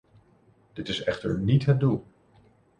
[0.73, 2.05] Dit is echter niet het doel!